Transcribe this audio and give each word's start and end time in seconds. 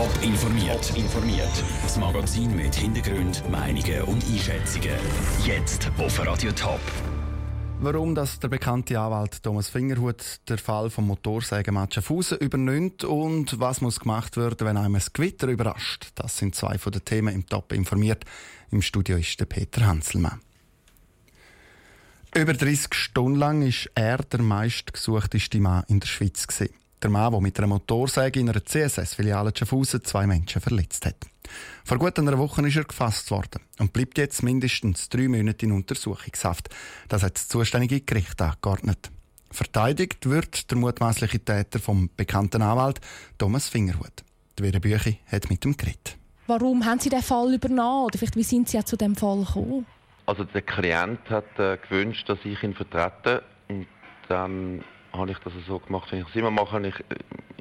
Top 0.00 0.22
informiert. 0.22 0.96
informiert. 0.96 1.64
Das 1.82 1.98
Magazin 1.98 2.56
mit 2.56 2.74
Hintergrund, 2.74 3.42
Meinungen 3.50 4.00
und 4.04 4.24
Einschätzungen. 4.24 4.96
Jetzt 5.44 5.90
auf 5.98 6.26
Radio 6.26 6.52
Top. 6.52 6.80
Warum 7.80 8.14
das 8.14 8.40
der 8.40 8.48
bekannte 8.48 8.98
Anwalt 8.98 9.42
Thomas 9.42 9.68
Fingerhut 9.68 10.40
der 10.48 10.56
Fall 10.56 10.88
vom 10.88 11.06
Motorsägematch 11.06 11.96
Schaffhausen 11.96 12.38
übernimmt 12.38 13.04
und 13.04 13.60
was 13.60 13.82
muss 13.82 14.00
gemacht 14.00 14.38
werden, 14.38 14.66
wenn 14.66 14.78
einem 14.78 14.94
ein 14.94 15.02
Gewitter 15.12 15.48
überrascht. 15.48 16.12
Das 16.14 16.38
sind 16.38 16.54
zwei 16.54 16.78
von 16.78 16.92
den 16.92 17.04
Themen 17.04 17.34
im 17.34 17.44
Top 17.44 17.70
informiert. 17.70 18.24
Im 18.70 18.80
Studio 18.80 19.18
ist 19.18 19.38
der 19.38 19.44
Peter 19.44 19.84
Hanselmann. 19.84 20.40
Über 22.34 22.54
30 22.54 22.94
Stunden 22.94 23.38
lang 23.38 23.60
ist 23.60 23.90
er 23.94 24.16
der 24.16 24.40
meistgesuchteste 24.40 25.60
Mann 25.60 25.84
in 25.88 26.00
der 26.00 26.06
Schweiz. 26.06 26.46
Gewesen. 26.46 26.72
Der 27.02 27.10
Mann, 27.10 27.32
der 27.32 27.40
mit 27.40 27.58
einer 27.58 27.66
Motorsäge 27.66 28.40
in 28.40 28.50
einer 28.50 28.64
CSS-Filiale 28.64 29.52
Schaffhausen 29.56 30.04
zwei 30.04 30.26
Menschen 30.26 30.60
verletzt 30.60 31.06
hat. 31.06 31.16
Vor 31.84 31.98
gut 31.98 32.18
einer 32.18 32.38
Woche 32.38 32.66
ist 32.66 32.76
er 32.76 32.84
gefasst 32.84 33.30
worden 33.30 33.62
und 33.78 33.92
bleibt 33.92 34.18
jetzt 34.18 34.42
mindestens 34.42 35.08
drei 35.08 35.28
Monate 35.28 35.66
in 35.66 35.72
Untersuchungshaft. 35.72 36.68
Das 37.08 37.22
hat 37.22 37.36
das 37.36 37.48
zuständige 37.48 38.02
Gericht 38.02 38.40
angeordnet. 38.42 39.10
Verteidigt 39.50 40.28
wird 40.28 40.70
der 40.70 40.78
mutmaßliche 40.78 41.40
Täter 41.40 41.80
vom 41.80 42.10
bekannten 42.16 42.62
Anwalt 42.62 43.00
Thomas 43.38 43.68
Fingerhut. 43.68 44.22
Die 44.58 44.62
Vera 44.62 44.78
Büchi 44.78 45.18
hat 45.26 45.50
mit 45.50 45.64
ihm 45.64 45.76
geredet. 45.76 46.16
Warum 46.46 46.84
haben 46.84 47.00
Sie 47.00 47.08
den 47.08 47.22
Fall 47.22 47.54
übernommen? 47.54 48.06
Oder 48.06 48.18
vielleicht, 48.18 48.36
wie 48.36 48.42
sind 48.42 48.68
Sie 48.68 48.84
zu 48.84 48.96
dem 48.96 49.16
Fall 49.16 49.44
gekommen? 49.44 49.86
Also 50.26 50.44
der 50.44 50.62
Klient 50.62 51.28
hat 51.28 51.58
äh, 51.58 51.78
gewünscht, 51.78 52.28
dass 52.28 52.38
ich 52.44 52.62
ihn 52.62 52.74
vertrete 52.74 53.42
und 53.68 53.86
dann 54.28 54.84
habe 55.12 55.30
ich 55.30 55.38
das 55.38 55.52
so 55.66 55.78
gemacht, 55.78 56.10
wie 56.12 56.20
ich 56.20 56.28
es 56.28 56.36
immer 56.36 56.50
mache. 56.50 56.80
Ich, 56.86 56.94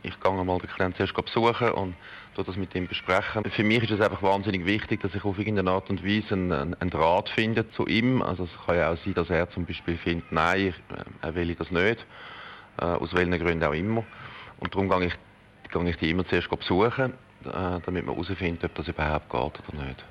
ich 0.03 0.19
gehe 0.19 0.31
mal 0.31 0.59
den 0.59 0.69
Klienten 0.69 0.97
zuerst 0.97 1.13
besuchen 1.25 1.71
und 1.71 1.95
das 2.35 2.55
mit 2.55 2.73
ihm 2.75 2.87
besprechen. 2.87 3.43
Für 3.43 3.63
mich 3.63 3.83
ist 3.83 3.91
es 3.91 4.01
einfach 4.01 4.21
wahnsinnig 4.21 4.65
wichtig, 4.65 5.01
dass 5.01 5.13
ich 5.13 5.23
auf 5.25 5.37
irgendeine 5.37 5.71
Art 5.71 5.89
und 5.89 6.05
Weise 6.05 6.33
einen, 6.33 6.73
einen 6.73 6.89
Draht 6.89 7.29
finde 7.29 7.69
zu 7.71 7.85
ihm. 7.85 8.21
Also 8.21 8.45
es 8.45 8.65
kann 8.65 8.77
ja 8.77 8.91
auch 8.91 8.97
sein, 9.03 9.13
dass 9.13 9.29
er 9.29 9.49
zum 9.49 9.65
Beispiel 9.65 9.97
findet, 9.97 10.31
nein, 10.31 10.73
äh, 10.89 11.03
er 11.21 11.35
will 11.35 11.53
das 11.55 11.69
nicht, 11.71 12.05
äh, 12.79 12.85
aus 12.85 13.13
welchen 13.13 13.37
Gründen 13.37 13.63
auch 13.63 13.73
immer. 13.73 14.03
Und 14.59 14.73
darum 14.73 14.89
gehe 14.89 15.07
ich, 15.07 15.13
gehe 15.71 15.89
ich 15.89 15.97
die 15.97 16.11
immer 16.11 16.25
zuerst 16.27 16.49
besuchen, 16.49 17.13
äh, 17.45 17.79
damit 17.85 18.05
man 18.05 18.15
herausfindet, 18.15 18.63
ob 18.63 18.75
das 18.75 18.87
überhaupt 18.87 19.29
geht 19.29 19.69
oder 19.73 19.85
nicht. 19.85 20.03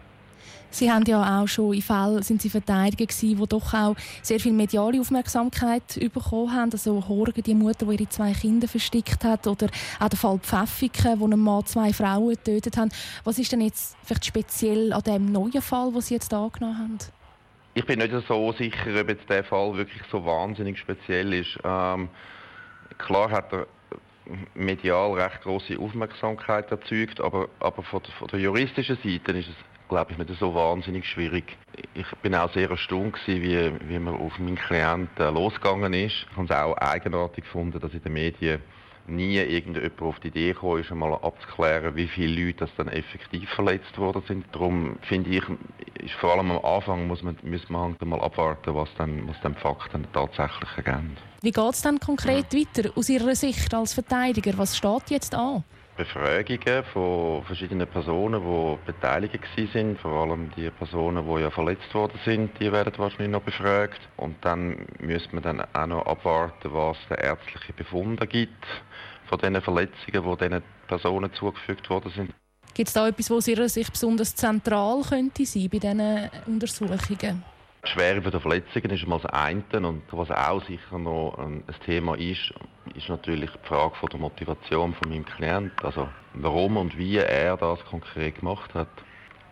Sie 0.70 0.90
haben 0.90 1.04
ja 1.06 1.40
auch 1.40 1.46
schon 1.46 1.72
in 1.72 1.82
Fällen 1.82 2.22
sind 2.22 2.42
Sie 2.42 2.50
Verteidiger 2.50 3.06
gewesen, 3.06 3.38
die 3.38 3.46
doch 3.46 3.72
auch 3.72 3.96
sehr 4.22 4.38
viel 4.38 4.52
mediale 4.52 5.00
Aufmerksamkeit 5.00 5.98
bekommen 6.12 6.52
haben. 6.54 6.72
Also 6.72 7.08
Horgen, 7.08 7.42
die 7.42 7.54
Mutter, 7.54 7.86
die 7.86 7.94
ihre 7.94 8.08
zwei 8.08 8.32
Kinder 8.32 8.68
versteckt 8.68 9.24
hat, 9.24 9.46
oder 9.46 9.68
auch 9.98 10.08
der 10.08 10.18
Fall 10.18 10.38
Pfäffiken, 10.38 11.20
wo 11.20 11.26
ein 11.26 11.38
Mann 11.38 11.64
zwei 11.66 11.92
Frauen 11.92 12.30
getötet 12.30 12.76
hat. 12.76 12.90
Was 13.24 13.38
ist 13.38 13.50
denn 13.52 13.62
jetzt 13.62 13.96
vielleicht 14.02 14.26
speziell 14.26 14.92
an 14.92 15.02
dem 15.02 15.32
neuen 15.32 15.62
Fall, 15.62 15.90
den 15.92 16.00
Sie 16.00 16.14
jetzt 16.14 16.32
angenommen 16.34 16.78
haben? 16.78 16.98
Ich 17.74 17.86
bin 17.86 17.98
nicht 17.98 18.12
so 18.26 18.52
sicher, 18.52 19.00
ob 19.00 19.08
jetzt 19.08 19.28
der 19.28 19.44
Fall 19.44 19.76
wirklich 19.76 20.02
so 20.10 20.24
wahnsinnig 20.24 20.78
speziell 20.78 21.32
ist. 21.32 21.58
Ähm, 21.64 22.08
klar 22.98 23.30
hat 23.30 23.52
er 23.52 23.66
medial 24.54 25.12
recht 25.12 25.42
große 25.42 25.78
Aufmerksamkeit 25.78 26.70
erzeugt, 26.70 27.20
aber, 27.20 27.48
aber 27.60 27.82
von, 27.82 28.02
von 28.18 28.28
der 28.28 28.40
juristischen 28.40 28.96
Seite 28.96 29.32
ist 29.32 29.48
es 29.48 29.54
glaube 29.88 30.12
ich, 30.12 30.18
nicht 30.18 30.38
so 30.38 30.54
wahnsinnig 30.54 31.06
schwierig. 31.06 31.56
Ich 31.94 32.06
bin 32.22 32.34
auch 32.34 32.52
sehr 32.52 32.70
erstaunt 32.70 33.14
gewesen, 33.14 33.42
wie, 33.42 33.88
wie 33.88 33.98
man 33.98 34.14
auf 34.14 34.38
meinen 34.38 34.56
Klienten 34.56 35.34
losgegangen 35.34 35.92
ist. 35.94 36.26
Ich 36.30 36.36
habe 36.36 36.44
es 36.44 36.50
auch 36.50 36.76
eigenartig 36.76 37.44
gefunden, 37.44 37.80
dass 37.80 37.92
in 37.92 38.02
den 38.02 38.12
Medien 38.12 38.60
nie 39.08 39.36
irgendjemand 39.38 40.02
auf 40.02 40.20
die 40.20 40.28
Idee 40.28 40.52
gekommen 40.52 40.82
ist, 40.82 40.90
einmal 40.90 41.14
abzuklären, 41.14 41.96
wie 41.96 42.06
viele 42.06 42.44
Leute 42.44 42.58
das 42.60 42.70
dann 42.76 42.88
effektiv 42.88 43.48
verletzt 43.50 43.96
worden 43.96 44.22
sind. 44.28 44.44
Darum 44.52 44.98
finde 45.02 45.30
ich, 45.30 45.42
ist 46.04 46.14
vor 46.14 46.34
allem 46.34 46.50
am 46.50 46.64
Anfang 46.64 47.06
muss 47.06 47.22
man, 47.22 47.36
muss 47.42 47.68
man 47.68 47.92
halt 47.92 48.04
mal 48.04 48.20
abwarten, 48.20 48.74
was 48.74 48.88
dann, 48.98 49.26
was 49.26 49.36
dann 49.42 49.54
die 49.54 49.60
Fakten 49.60 50.06
tatsächlich 50.12 50.68
ergeben. 50.76 51.16
Wie 51.40 51.52
geht 51.52 51.72
es 51.72 51.82
dann 51.82 51.98
konkret 52.00 52.52
ja. 52.52 52.60
weiter 52.60 52.90
aus 52.96 53.08
Ihrer 53.08 53.34
Sicht 53.34 53.72
als 53.72 53.94
Verteidiger? 53.94 54.52
Was 54.58 54.76
steht 54.76 55.10
jetzt 55.10 55.34
an? 55.34 55.64
Befragungen 55.98 56.84
von 56.92 57.44
verschiedenen 57.44 57.88
Personen, 57.88 58.40
die 58.40 58.86
beteiligt 58.86 59.44
sind. 59.72 59.98
Vor 59.98 60.12
allem 60.12 60.52
die 60.56 60.70
Personen, 60.70 61.26
die 61.26 61.42
ja 61.42 61.50
verletzt 61.50 61.92
worden 61.92 62.18
sind, 62.24 62.52
die 62.60 62.70
werden 62.70 62.92
wahrscheinlich 62.96 63.30
noch 63.30 63.42
befragt. 63.42 64.00
Und 64.16 64.36
dann 64.42 64.86
müssen 65.00 65.32
wir 65.32 65.40
dann 65.40 65.60
auch 65.72 65.86
noch 65.86 66.06
abwarten, 66.06 66.72
was 66.72 66.96
der 67.10 67.18
ärztliche 67.18 67.72
Befund 67.72 68.20
gibt 68.30 68.64
von 69.26 69.38
den 69.40 69.60
Verletzungen, 69.60 70.22
die 70.24 70.48
diesen 70.48 70.62
Personen 70.86 71.34
zugefügt 71.34 71.90
worden 71.90 72.12
sind. 72.14 72.32
Gibt 72.74 72.88
es 72.88 72.94
da 72.94 73.08
etwas, 73.08 73.28
was 73.28 73.38
aus 73.38 73.48
Ihrer 73.48 73.68
Sicht 73.68 73.90
besonders 73.90 74.36
zentral 74.36 75.02
könnte 75.02 75.44
sein 75.44 75.68
bei 75.68 75.78
diesen 75.78 76.30
Untersuchungen? 76.46 77.42
Schwere 77.88 78.20
der 78.20 78.40
Verletzungen 78.40 78.90
ist 78.90 79.06
mal 79.06 79.18
das 79.20 79.32
eine 79.32 79.86
und 79.86 80.02
was 80.10 80.30
auch 80.30 80.64
sicher 80.66 80.98
noch 80.98 81.36
ein 81.38 81.64
Thema 81.84 82.16
ist, 82.16 82.52
ist 82.94 83.08
natürlich 83.08 83.50
die 83.50 83.68
Frage 83.68 83.94
von 83.96 84.08
der 84.10 84.20
Motivation 84.20 84.94
von 84.94 85.08
meinem 85.08 85.24
Klienten. 85.24 85.72
Also 85.82 86.08
warum 86.34 86.76
und 86.76 86.96
wie 86.96 87.16
er 87.16 87.56
das 87.56 87.84
konkret 87.84 88.36
gemacht 88.40 88.72
hat. 88.74 88.88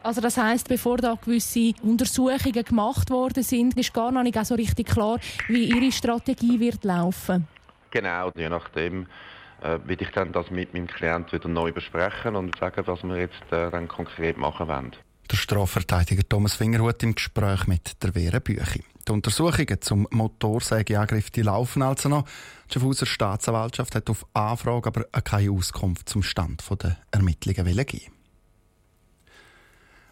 Also 0.03 0.21
das 0.21 0.37
heißt, 0.37 0.69
bevor 0.69 0.99
da 0.99 1.15
gewisse 1.15 1.73
Untersuchungen 1.83 2.65
gemacht 2.65 3.11
worden 3.11 3.43
sind, 3.43 3.77
ist 3.77 3.93
gar 3.93 4.13
noch 4.13 4.23
nicht 4.23 4.45
so 4.45 4.55
richtig 4.55 4.87
klar, 4.87 5.19
wie 5.49 5.65
Ihre 5.65 5.91
Strategie 5.91 6.61
wird 6.61 6.85
laufen. 6.85 7.49
Genau, 7.91 8.31
je 8.37 8.49
nachdem 8.49 9.07
äh, 9.63 9.79
will 9.85 10.01
ich 10.01 10.11
dann 10.11 10.33
das 10.33 10.51
mit 10.51 10.75
meinem 10.75 10.87
Klienten 10.87 11.33
wieder 11.33 11.49
neu 11.49 11.73
besprechen 11.73 12.37
und 12.37 12.57
sagen, 12.59 12.87
was 12.87 13.03
wir 13.03 13.17
jetzt 13.17 13.43
äh, 13.51 13.71
dann 13.71 13.89
konkret 13.89 14.37
machen 14.37 14.69
wollen. 14.69 14.93
Der 15.31 15.37
Strafverteidiger 15.37 16.23
Thomas 16.29 16.55
Fingerhut 16.55 17.03
im 17.03 17.15
Gespräch 17.15 17.67
mit 17.67 18.03
der 18.03 18.13
Vera 18.13 18.39
Büchi. 18.39 18.85
Die 19.09 19.13
Untersuchungen 19.13 19.81
zum 19.81 20.07
Motorsägeangriff 20.11 21.31
die 21.31 21.43
laufen 21.43 21.83
also 21.83 22.09
noch. 22.09 22.27
Die 22.69 22.75
Schaffhauser 22.75 23.07
Staatsanwaltschaft 23.07 23.97
hat 23.97 24.09
auf 24.09 24.25
Anfrage 24.35 24.89
aber 24.89 25.05
keine 25.23 25.51
Auskunft 25.51 26.09
zum 26.09 26.23
Stand 26.23 26.63
der 26.81 26.97
Ermittlungen 27.11 27.87
geben. 27.87 28.13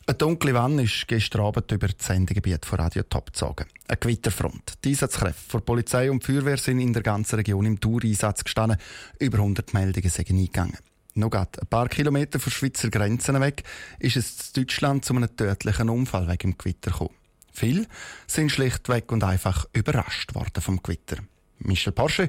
Eine 0.07 0.19
dunkle 0.19 0.53
Wanne 0.53 0.83
ist 0.83 1.09
gestern 1.09 1.43
Abend 1.43 1.73
über 1.73 1.89
das 1.89 2.07
Sendegebiet 2.07 2.67
von 2.67 2.79
Radio 2.79 3.05
Top 3.05 3.27
gezogen. 3.27 3.67
Eine 3.89 3.97
Gewitterfront. 3.97 4.75
Die 4.85 4.91
Einsatzkräfte 4.91 5.51
von 5.51 5.65
Polizei 5.65 6.11
und 6.11 6.23
Feuerwehr 6.23 6.59
sind 6.59 6.79
in 6.79 6.93
der 6.93 7.03
ganzen 7.03 7.37
Region 7.37 7.65
im 7.65 7.81
Dauereinsatz 7.81 8.45
gestanden. 8.45 8.79
Über 9.19 9.39
100 9.39 9.73
Meldungen 9.73 10.11
sind 10.11 10.29
eingegangen. 10.29 10.77
Noch 11.17 11.31
ein 11.31 11.47
paar 11.71 11.89
Kilometer 11.89 12.41
von 12.41 12.53
Schweizer 12.53 12.91
Grenzen 12.91 13.41
weg 13.41 13.63
ist 14.01 14.17
es 14.17 14.49
in 14.49 14.63
Deutschland 14.63 15.05
zu 15.05 15.15
einem 15.15 15.35
tödlichen 15.37 15.89
Unfall 15.89 16.27
wegen 16.27 16.51
dem 16.51 16.59
Gewitter 16.59 16.91
gekommen. 16.91 17.15
Viele 17.53 17.87
sind 18.27 18.51
schlichtweg 18.51 19.13
und 19.13 19.23
einfach 19.23 19.67
überrascht 19.73 20.35
worden 20.35 20.61
vom 20.61 20.83
Gewitter. 20.83 21.19
Michel 21.61 21.93
Porsche, 21.93 22.29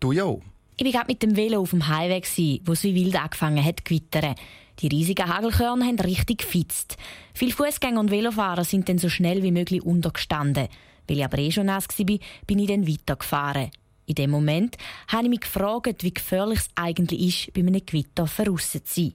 du 0.00 0.12
ja 0.12 0.24
auch. 0.24 0.40
Ich 0.78 0.86
war 0.86 0.92
gerade 0.92 1.12
mit 1.12 1.22
dem 1.22 1.36
Velo 1.36 1.60
auf 1.60 1.70
dem 1.70 1.86
Highway, 1.86 2.22
wo 2.64 2.72
es 2.72 2.82
wie 2.82 2.94
wild 2.94 3.16
angefangen 3.16 3.62
hat 3.62 3.80
zu 3.80 3.84
gewittern. 3.84 4.34
Die 4.78 4.88
riesigen 4.88 5.28
Hagelkörner 5.28 5.84
haben 5.84 6.00
richtig 6.00 6.38
gefitzt. 6.38 6.96
Viele 7.34 7.52
Fußgänger 7.52 8.00
und 8.00 8.10
Velofahrer 8.10 8.64
sind 8.64 8.88
dann 8.88 8.96
so 8.96 9.10
schnell 9.10 9.42
wie 9.42 9.52
möglich 9.52 9.82
untergestanden. 9.82 10.68
Weil 11.06 11.18
ich 11.18 11.24
aber 11.24 11.38
eh 11.38 11.50
schon 11.50 11.66
nass 11.66 11.86
war, 11.86 12.18
bin 12.46 12.58
ich 12.58 12.68
dann 12.68 12.88
weitergefahren. 12.88 13.70
In 14.06 14.14
dem 14.14 14.30
Moment 14.30 14.76
habe 15.08 15.24
ich 15.24 15.30
mich 15.30 15.40
gefragt, 15.40 16.02
wie 16.02 16.12
gefährlich 16.14 16.60
es 16.60 16.70
eigentlich 16.74 17.46
ist, 17.46 17.54
bei 17.54 17.60
einem 17.60 17.84
Gewitter 17.84 18.26
voraus 18.26 18.72
zu 18.72 18.80
sein. 18.84 19.14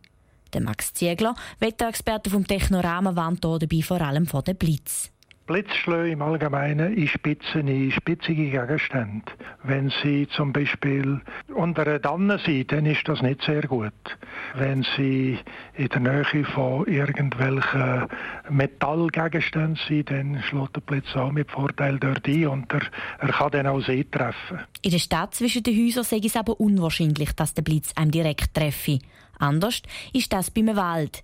Der 0.54 0.62
Max 0.62 0.94
Ziegler, 0.94 1.36
Wetterexperte 1.60 2.30
vom 2.30 2.48
Technorama, 2.48 3.16
warnt 3.16 3.44
dabei 3.44 3.82
vor 3.82 4.02
allem 4.02 4.26
vor 4.26 4.44
dem 4.44 4.56
Blitz. 4.56 5.12
Blitzschläge 5.48 6.10
im 6.10 6.22
Allgemeinen 6.22 6.94
in 6.94 7.08
spitzige, 7.08 7.92
spitzige 7.92 8.52
Gegenstände. 8.52 9.32
Wenn 9.64 9.90
Sie 10.04 10.28
zum 10.28 10.52
Beispiel 10.52 11.22
unter 11.56 11.84
einer 11.84 12.00
Danne 12.00 12.38
sind, 12.40 12.72
dann 12.74 12.86
ist 12.86 13.08
das 13.08 13.22
nicht 13.22 13.42
sehr 13.44 13.62
gut. 13.62 13.94
Wenn 14.56 14.86
Sie 14.98 15.40
in 15.76 15.88
der 15.88 16.00
Nähe 16.02 16.46
von 16.46 16.86
irgendwelchen 16.86 18.08
Metallgegenständen 18.50 19.80
sind, 19.88 20.12
dann 20.12 20.44
schlägt 20.44 20.76
der 20.76 20.82
Blitz 20.82 21.16
auch 21.16 21.32
mit 21.32 21.50
Vorteil 21.50 21.98
dort 21.98 22.28
ein 22.28 22.48
und 22.48 22.74
er, 22.74 22.82
er 23.20 23.30
kann 23.30 23.52
dann 23.52 23.68
auch 23.68 23.82
Sie 23.82 24.04
treffen. 24.04 24.60
In 24.82 24.92
der 24.92 25.00
Stadt 25.00 25.34
zwischen 25.34 25.64
den 25.64 25.78
Häusern 25.78 26.04
sei 26.04 26.20
es 26.24 26.36
aber 26.36 26.60
unwahrscheinlich, 26.60 27.32
dass 27.34 27.54
der 27.54 27.62
Blitz 27.62 27.94
einem 27.96 28.12
direkt 28.12 28.54
treffe. 28.54 29.00
Anders 29.40 29.82
ist 30.14 30.34
das 30.34 30.52
beim 30.52 30.76
Wald. 30.76 31.24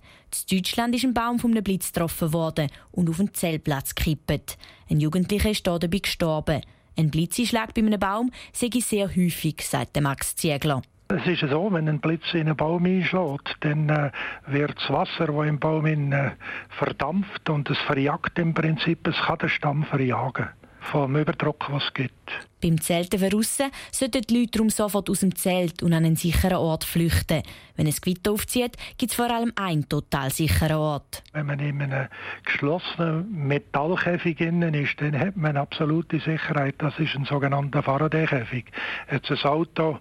In 0.50 0.58
Deutschland 0.58 0.96
ist 0.96 1.04
ein 1.04 1.14
Baum 1.14 1.40
von 1.40 1.52
einem 1.52 1.64
Blitz 1.64 1.92
getroffen 1.92 2.34
worden 2.34 2.70
und 2.92 3.10
auf 3.10 3.20
einen 3.20 3.34
Zeltplatz 3.34 3.96
gekippt. 3.96 4.58
Ein 4.90 5.00
Jugendlicher 5.00 5.50
ist 5.50 5.66
dabei 5.66 5.88
gestorben. 5.88 6.62
Ein 6.98 7.10
Blitzeinschlag 7.10 7.74
bei 7.74 7.82
einem 7.82 8.00
Baum 8.00 8.32
sei 8.52 8.70
sehr 8.80 9.08
häufig, 9.08 9.62
sagt 9.62 10.00
Max 10.00 10.36
Ziegler. 10.36 10.82
Es 11.08 11.26
ist 11.28 11.48
so, 11.50 11.72
wenn 11.72 11.90
ein 11.90 12.00
Blitz 12.00 12.34
in 12.34 12.42
einen 12.42 12.56
Baum 12.56 12.86
einschlägt, 12.86 13.58
dann 13.60 13.90
äh, 13.90 14.12
wird 14.48 14.76
das 14.78 14.90
Wasser, 14.90 15.28
das 15.28 15.48
im 15.48 15.60
Baum 15.60 15.86
in, 15.86 16.12
äh, 16.12 16.32
verdampft 16.70 17.50
und 17.50 17.70
es 17.70 17.78
verjagt 17.80 18.40
im 18.40 18.54
Prinzip, 18.54 19.08
es 19.08 19.18
kann 19.18 19.38
den 19.38 19.50
Stamm 19.50 19.84
verjagen 19.84 20.50
vom 20.84 21.16
Überdruck, 21.16 21.68
was 21.70 21.86
es 21.86 21.94
gibt. 21.94 22.32
Beim 22.62 22.80
Zelten 22.80 23.20
draussen 23.30 23.72
sollten 23.92 24.22
die 24.22 24.40
Leute 24.40 24.52
darum 24.52 24.70
sofort 24.70 25.10
aus 25.10 25.20
dem 25.20 25.36
Zelt 25.36 25.84
und 25.84 25.92
an 25.92 26.06
einen 26.06 26.16
sicheren 26.16 26.58
Ort 26.58 26.86
flüchten. 26.86 27.44
Wenn 27.76 27.88
es 27.88 28.00
Gewitter 28.00 28.32
aufzieht, 28.32 28.78
gibt 28.98 29.12
es 29.12 29.16
vor 29.18 29.30
allem 29.30 29.52
einen 29.58 29.90
total 29.90 30.30
sicheren 30.30 30.78
Ort. 30.78 31.24
Wenn 31.34 31.48
man 31.48 31.60
in 31.60 31.82
einem 31.82 32.08
geschlossenen 32.46 33.48
Metallkäfig 33.48 34.40
innen 34.40 34.74
ist, 34.76 35.02
dann 35.02 35.20
hat 35.20 35.36
man 35.36 35.58
absolute 35.58 36.20
Sicherheit. 36.20 36.76
Das 36.78 36.98
ist 37.00 37.16
ein 37.16 37.26
sogenannter 37.26 37.84
Faraday-Käfig. 37.84 38.66
Jetzt 39.12 39.30
ein 39.30 39.44
Auto 39.44 40.00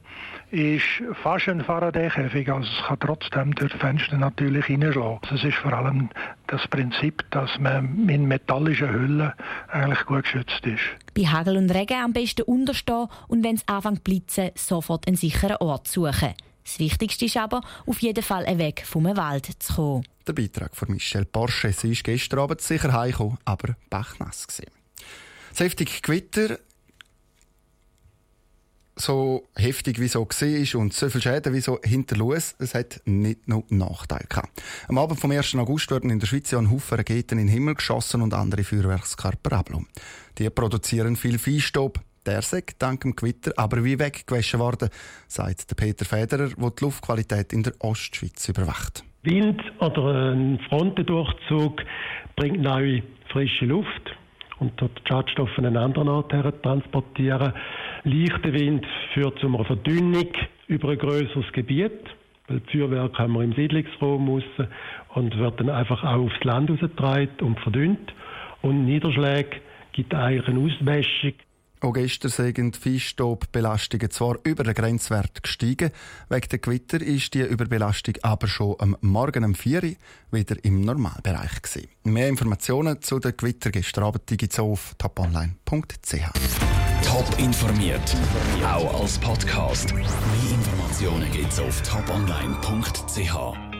ist 0.53 1.03
fast 1.23 1.49
ein 1.49 1.65
Faraday-Käfig, 1.65 2.49
also 2.49 2.69
es 2.69 2.87
kann 2.87 3.01
trotzdem 3.01 3.55
durch 3.57 3.73
die 3.73 3.79
Fenster 3.79 4.19
natürlich 4.19 4.67
hineinschlagen. 4.67 5.19
Also 5.23 5.35
es 5.35 5.45
ist 5.45 5.59
vor 5.59 5.73
allem 5.73 6.11
das 6.53 6.69
Prinzip, 6.69 7.25
dass 7.31 7.51
man 7.59 8.09
in 8.11 8.27
metallischen 8.27 8.93
Hüllen 8.93 9.33
eigentlich 9.69 10.05
gut 10.05 10.25
geschützt 10.25 10.61
ist. 10.65 10.83
Bei 11.15 11.23
Hagel 11.23 11.57
und 11.57 11.71
Regen 11.71 11.97
am 11.97 12.13
besten 12.13 12.43
unterstehen 12.43 13.07
und 13.29 13.43
wenn 13.43 13.55
es 13.55 13.67
anfängt 13.67 13.99
zu 13.99 14.03
blitzen, 14.03 14.51
sofort 14.55 15.07
einen 15.07 15.17
sicheren 15.17 15.57
Ort 15.57 15.89
suchen. 15.89 16.35
Das 16.63 16.79
Wichtigste 16.79 17.25
ist 17.25 17.39
aber, 17.39 17.63
auf 17.87 18.01
jeden 18.03 18.23
Fall 18.23 18.47
weg 18.59 18.85
vom 18.87 19.05
Wald 19.05 19.51
zu 19.59 19.75
kommen. 19.75 20.05
Der 20.27 20.35
Beitrag 20.35 20.77
von 20.77 20.91
Michelle 20.91 21.25
Porsche. 21.25 21.73
Sie 21.73 21.93
ist 21.93 22.05
gestern 22.05 22.41
Abend 22.41 22.61
sicher 22.61 22.93
heimgekommen, 22.93 23.39
aber 23.47 23.75
bachnass 23.89 24.47
gesehen. 24.47 24.71
Das 25.51 25.61
heftige 25.61 25.91
Gewitter 26.03 26.59
so 29.03 29.49
heftig 29.57 30.01
wie 30.01 30.09
so 30.09 30.21
war 30.21 30.81
und 30.81 30.93
so 30.93 31.09
viele 31.09 31.23
Schäden 31.23 31.53
wie 31.53 31.61
so 31.61 31.79
hinterließ, 31.83 32.57
es 32.59 32.75
hat 32.75 33.01
nicht 33.05 33.49
nur 33.49 33.65
Nachteile 33.69 34.27
gehabt. 34.29 34.63
Am 34.89 34.99
Abend 34.99 35.19
vom 35.19 35.33
1. 35.33 35.57
August 35.57 35.91
wurden 35.91 36.11
in 36.11 36.21
der 36.21 36.27
Schweiz 36.27 36.51
ja 36.51 36.59
ein 36.59 36.71
Haufen 36.71 36.99
Raketen 36.99 37.39
in 37.39 37.47
den 37.47 37.53
Himmel 37.53 37.75
geschossen 37.75 38.23
und 38.23 38.33
andere 38.33 38.63
Feuerwerkskörper 38.63 39.57
abgenommen. 39.57 39.89
Die 40.39 40.49
produzieren 40.51 41.17
viel 41.17 41.39
Feinstaub. 41.39 41.99
Der 42.25 42.41
sagt 42.43 42.81
dank 42.81 43.01
dem 43.01 43.17
Gewitter 43.17 43.53
aber 43.57 43.83
wie 43.83 43.99
weggewaschen 43.99 44.61
worden, 44.61 44.91
sagt 45.27 45.69
der 45.69 45.75
Peter 45.75 46.05
Federer, 46.05 46.51
der 46.51 46.71
die 46.71 46.85
Luftqualität 46.85 47.53
in 47.53 47.65
der 47.65 47.73
Ostschweiz 47.81 48.49
überwacht. 48.49 49.03
Wind 49.25 49.61
oder 49.81 50.33
ein 50.33 50.61
Frontendurchzug 50.69 51.83
bringt 52.37 52.61
neue 52.61 53.03
frische 53.33 53.65
Luft 53.65 54.17
und 54.61 54.73
dort 54.77 55.01
Schadstoffe 55.09 55.59
an 55.59 55.67
einen 55.67 55.77
anderen 55.77 56.09
Ort 56.09 56.33
transportieren. 56.63 57.53
Leichter 58.05 58.53
Wind 58.53 58.85
führt 59.15 59.39
zu 59.39 59.47
einer 59.47 59.65
Verdünnung 59.65 60.27
über 60.67 60.91
ein 60.91 60.99
größeres 60.99 61.53
Gebiet, 61.53 61.93
weil 62.49 62.59
die 62.61 62.79
Feuerwerke 62.79 63.19
haben 63.19 63.35
wir 63.35 63.43
im 63.43 63.53
Siedlungsraum 63.53 64.29
raus 64.29 64.43
und 65.15 65.39
wird 65.39 65.61
dann 65.61 65.71
einfach 65.71 66.03
auch 66.03 66.25
aufs 66.25 66.43
Land 66.43 66.69
rausgetragen 66.71 67.29
und 67.43 67.61
verdünnt. 67.61 68.13
Und 68.61 68.87
Niederschläge 68.87 69.61
gibt 69.93 70.15
eigentlich 70.15 70.49
eine 70.49 70.59
Auswäschung 70.59 71.35
auch 71.83 71.93
gestern 71.93 72.31
sind 72.31 72.57
die 72.59 72.79
Feinstaubbelastungen 72.79 74.11
zwar 74.11 74.37
über 74.45 74.65
den 74.65 74.75
Grenzwert 74.75 75.43
gestiegen. 75.43 75.91
Wegen 76.29 76.49
der 76.49 76.59
Gewitter 76.59 77.01
ist 77.01 77.35
die 77.35 77.43
Überbelastung 77.43 78.15
aber 78.23 78.47
schon 78.47 78.77
am 78.79 78.97
Morgen 79.01 79.45
um 79.45 79.55
4 79.55 79.83
Uhr 79.83 79.95
wieder 80.31 80.57
im 80.65 80.81
Normalbereich. 80.81 81.63
Gewesen. 81.63 81.89
Mehr 82.05 82.29
Informationen 82.29 83.03
zu 83.03 83.19
den 83.19 83.37
Gewitter 83.37 83.71
gestern 83.71 84.05
Abend 84.05 84.27
gibt 84.27 84.59
auf 84.59 84.95
toponline.ch. 84.99 86.15
Top 87.05 87.39
informiert, 87.39 88.17
auch 88.65 89.01
als 89.01 89.19
Podcast. 89.19 89.93
Mehr 89.93 90.05
Informationen 90.55 91.31
gibt 91.33 91.53
es 91.53 91.59
auf 91.59 91.83
toponline.ch. 91.83 93.72